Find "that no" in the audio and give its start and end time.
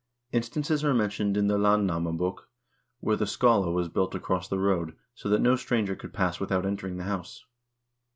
5.29-5.55